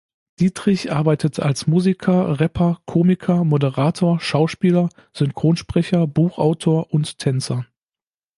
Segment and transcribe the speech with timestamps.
[0.39, 7.67] Dietrich arbeitet als Musiker, Rapper, Komiker, Moderator, Schauspieler, Synchronsprecher, Buchautor und Tänzer.